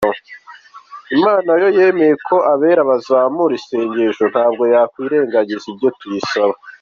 [1.15, 6.59] Imana iyo yemeye ko abera bazamura isengesho ntabwo yakwanga ibyo tuyisabye.